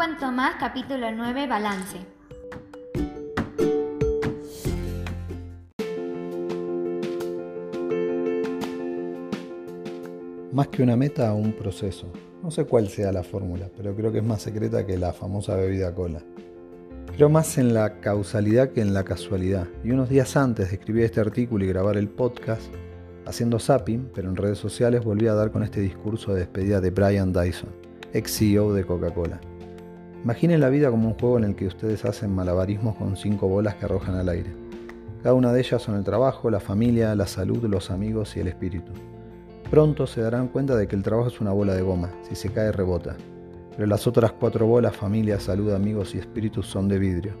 [0.00, 1.98] cuento más, capítulo 9, balance.
[10.52, 12.10] Más que una meta, un proceso.
[12.42, 15.54] No sé cuál sea la fórmula, pero creo que es más secreta que la famosa
[15.56, 16.22] bebida cola.
[17.14, 19.68] Creo más en la causalidad que en la casualidad.
[19.84, 22.72] Y unos días antes de escribir este artículo y grabar el podcast,
[23.26, 26.90] haciendo zapping, pero en redes sociales, volví a dar con este discurso de despedida de
[26.90, 27.68] Brian Dyson,
[28.14, 29.38] ex CEO de Coca-Cola.
[30.22, 33.76] Imaginen la vida como un juego en el que ustedes hacen malabarismos con cinco bolas
[33.76, 34.50] que arrojan al aire.
[35.22, 38.48] Cada una de ellas son el trabajo, la familia, la salud, los amigos y el
[38.48, 38.92] espíritu.
[39.70, 42.50] Pronto se darán cuenta de que el trabajo es una bola de goma, si se
[42.50, 43.16] cae rebota
[43.80, 47.32] pero las otras cuatro bolas, familia, salud, amigos y espíritus, son de vidrio.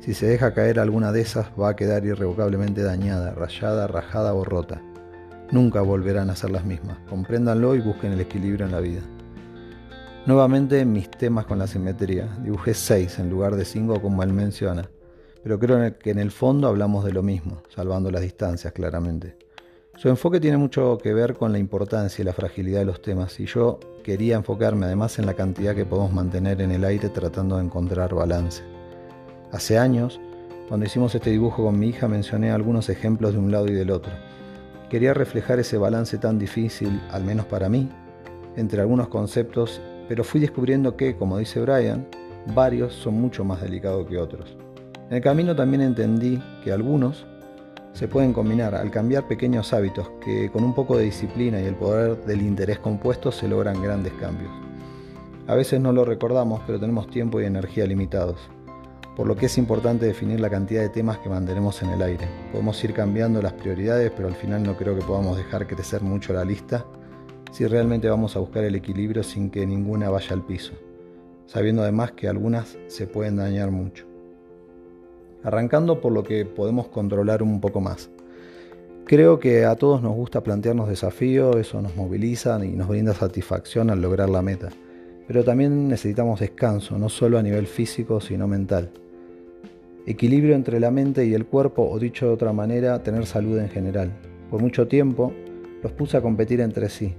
[0.00, 4.44] Si se deja caer alguna de esas, va a quedar irrevocablemente dañada, rayada, rajada o
[4.44, 4.82] rota.
[5.50, 6.98] Nunca volverán a ser las mismas.
[7.08, 9.00] Compréndanlo y busquen el equilibrio en la vida.
[10.26, 12.26] Nuevamente mis temas con la simetría.
[12.42, 14.90] Dibujé seis en lugar de cinco como él menciona.
[15.42, 19.36] Pero creo que en el fondo hablamos de lo mismo, salvando las distancias claramente.
[19.96, 23.40] Su enfoque tiene mucho que ver con la importancia y la fragilidad de los temas
[23.40, 27.56] y yo quería enfocarme además en la cantidad que podemos mantener en el aire tratando
[27.56, 28.62] de encontrar balance.
[29.50, 30.20] Hace años,
[30.68, 33.90] cuando hicimos este dibujo con mi hija, mencioné algunos ejemplos de un lado y del
[33.90, 34.12] otro.
[34.88, 37.88] Quería reflejar ese balance tan difícil, al menos para mí,
[38.54, 42.06] entre algunos conceptos, pero fui descubriendo que, como dice Brian,
[42.54, 44.56] varios son mucho más delicados que otros.
[45.10, 47.26] En el camino también entendí que algunos
[47.92, 51.74] se pueden combinar al cambiar pequeños hábitos que con un poco de disciplina y el
[51.74, 54.50] poder del interés compuesto se logran grandes cambios.
[55.46, 58.38] A veces no lo recordamos, pero tenemos tiempo y energía limitados,
[59.16, 62.28] por lo que es importante definir la cantidad de temas que mantenemos en el aire.
[62.52, 66.32] Podemos ir cambiando las prioridades, pero al final no creo que podamos dejar crecer mucho
[66.32, 66.84] la lista
[67.58, 70.74] si realmente vamos a buscar el equilibrio sin que ninguna vaya al piso,
[71.46, 74.06] sabiendo además que algunas se pueden dañar mucho
[75.42, 78.10] arrancando por lo que podemos controlar un poco más.
[79.06, 83.90] Creo que a todos nos gusta plantearnos desafíos, eso nos moviliza y nos brinda satisfacción
[83.90, 84.68] al lograr la meta.
[85.26, 88.90] Pero también necesitamos descanso, no solo a nivel físico, sino mental.
[90.06, 93.68] Equilibrio entre la mente y el cuerpo, o dicho de otra manera, tener salud en
[93.68, 94.12] general.
[94.48, 95.32] Por mucho tiempo
[95.82, 97.14] los puse a competir entre sí.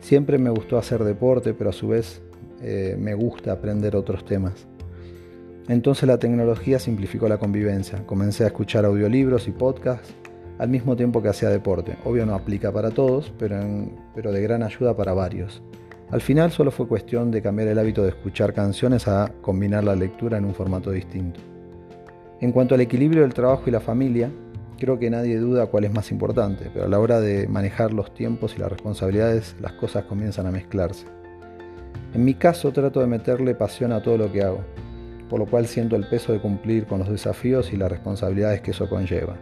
[0.00, 2.20] Siempre me gustó hacer deporte, pero a su vez
[2.62, 4.66] eh, me gusta aprender otros temas.
[5.68, 8.06] Entonces la tecnología simplificó la convivencia.
[8.06, 10.14] Comencé a escuchar audiolibros y podcasts
[10.58, 11.96] al mismo tiempo que hacía deporte.
[12.04, 13.60] Obvio no aplica para todos, pero,
[14.14, 15.62] pero de gran ayuda para varios.
[16.10, 19.94] Al final solo fue cuestión de cambiar el hábito de escuchar canciones a combinar la
[19.94, 21.40] lectura en un formato distinto.
[22.40, 24.30] En cuanto al equilibrio del trabajo y la familia,
[24.78, 28.14] creo que nadie duda cuál es más importante, pero a la hora de manejar los
[28.14, 31.06] tiempos y las responsabilidades, las cosas comienzan a mezclarse.
[32.14, 34.60] En mi caso trato de meterle pasión a todo lo que hago,
[35.28, 38.70] por lo cual siento el peso de cumplir con los desafíos y las responsabilidades que
[38.70, 39.36] eso conlleva.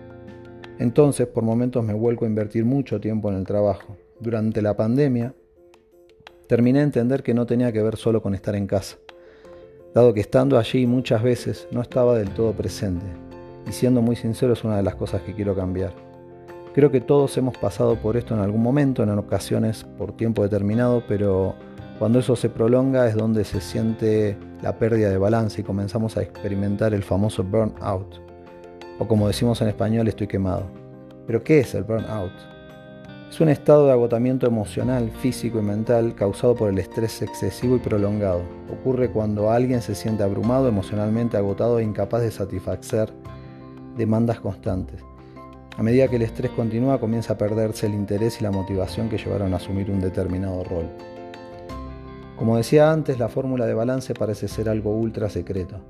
[0.78, 3.96] Entonces, por momentos me vuelco a invertir mucho tiempo en el trabajo.
[4.18, 5.34] Durante la pandemia,
[6.48, 8.96] terminé a entender que no tenía que ver solo con estar en casa,
[9.94, 13.06] dado que estando allí muchas veces no estaba del todo presente,
[13.66, 15.92] y siendo muy sincero es una de las cosas que quiero cambiar.
[16.74, 21.02] Creo que todos hemos pasado por esto en algún momento, en ocasiones por tiempo determinado,
[21.08, 21.54] pero
[21.98, 26.22] cuando eso se prolonga es donde se siente la pérdida de balance y comenzamos a
[26.22, 28.20] experimentar el famoso burnout.
[28.98, 30.64] O como decimos en español, estoy quemado.
[31.26, 32.32] Pero ¿qué es el burnout?
[33.30, 37.80] Es un estado de agotamiento emocional, físico y mental causado por el estrés excesivo y
[37.80, 38.42] prolongado.
[38.70, 43.10] Ocurre cuando alguien se siente abrumado, emocionalmente agotado e incapaz de satisfacer
[43.96, 45.00] demandas constantes.
[45.76, 49.18] A medida que el estrés continúa, comienza a perderse el interés y la motivación que
[49.18, 50.86] llevaron a asumir un determinado rol.
[52.36, 55.80] Como decía antes, la fórmula de balance parece ser algo ultra secreto,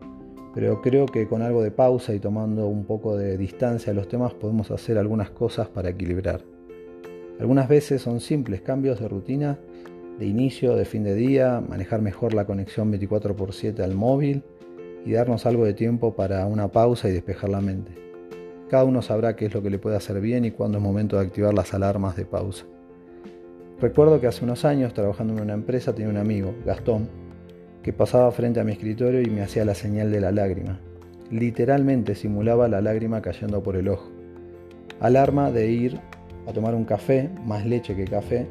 [0.55, 4.09] pero creo que con algo de pausa y tomando un poco de distancia a los
[4.09, 6.43] temas podemos hacer algunas cosas para equilibrar.
[7.39, 9.59] Algunas veces son simples cambios de rutina,
[10.19, 14.43] de inicio, de fin de día, manejar mejor la conexión 24x7 al móvil
[15.07, 17.93] y darnos algo de tiempo para una pausa y despejar la mente.
[18.69, 21.17] Cada uno sabrá qué es lo que le puede hacer bien y cuándo es momento
[21.17, 22.67] de activar las alarmas de pausa.
[23.81, 27.09] Recuerdo que hace unos años, trabajando en una empresa, tenía un amigo, Gastón,
[27.83, 30.81] que pasaba frente a mi escritorio y me hacía la señal de la lágrima.
[31.31, 34.11] Literalmente simulaba la lágrima cayendo por el ojo.
[34.99, 36.01] Alarma de ir
[36.49, 38.47] a tomar un café, más leche que café.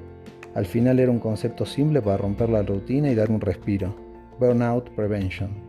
[0.53, 3.93] Al final era un concepto simple para romper la rutina y dar un respiro.
[4.39, 5.64] Burnout Prevention.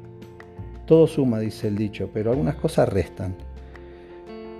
[0.86, 3.34] Todo suma, dice el dicho, pero algunas cosas restan.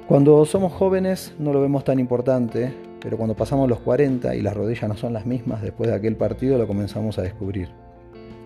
[0.09, 4.55] Cuando somos jóvenes no lo vemos tan importante, pero cuando pasamos los 40 y las
[4.55, 7.69] rodillas no son las mismas después de aquel partido lo comenzamos a descubrir.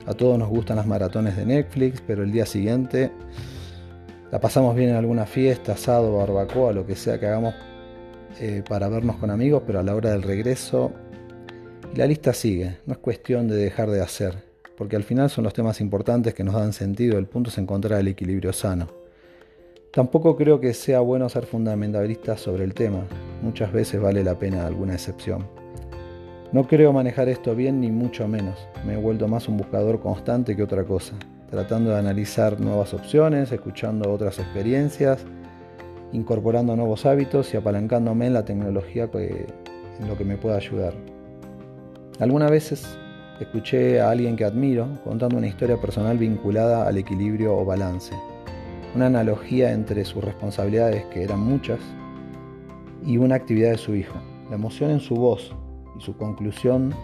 [0.06, 3.11] A todos nos gustan las maratones de Netflix, pero el día siguiente
[4.31, 7.55] la pasamos bien en alguna fiesta, asado, barbacoa, lo que sea que hagamos
[8.38, 10.93] eh, para vernos con amigos, pero a la hora del regreso
[11.94, 14.50] la lista sigue, no es cuestión de dejar de hacer,
[14.81, 18.00] porque al final son los temas importantes que nos dan sentido, el punto es encontrar
[18.00, 18.87] el equilibrio sano.
[19.93, 23.05] Tampoco creo que sea bueno ser fundamentalista sobre el tema,
[23.43, 25.47] muchas veces vale la pena alguna excepción.
[26.53, 30.56] No creo manejar esto bien ni mucho menos, me he vuelto más un buscador constante
[30.56, 31.12] que otra cosa,
[31.50, 35.26] tratando de analizar nuevas opciones, escuchando otras experiencias,
[36.11, 40.94] incorporando nuevos hábitos y apalancándome en la tecnología en lo que me pueda ayudar.
[42.19, 42.99] Algunas veces
[43.40, 48.14] escuché a alguien que admiro contando una historia personal vinculada al equilibrio o balance,
[48.94, 51.81] una analogía entre sus responsabilidades, que eran muchas,
[53.04, 54.19] y una actividad de su hijo.
[54.50, 55.54] La emoción en su voz
[55.98, 56.94] y su conclusión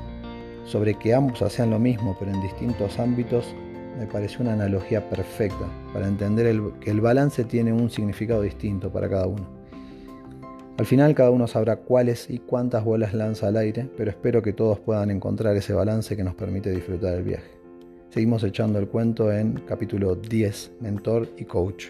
[0.65, 3.55] sobre que ambos hacían lo mismo pero en distintos ámbitos
[3.99, 9.09] me pareció una analogía perfecta para entender que el balance tiene un significado distinto para
[9.09, 9.56] cada uno.
[10.79, 14.53] Al final cada uno sabrá cuáles y cuántas bolas lanza al aire, pero espero que
[14.53, 17.51] todos puedan encontrar ese balance que nos permite disfrutar el viaje.
[18.11, 21.87] Seguimos echando el cuento en capítulo 10, Mentor y Coach.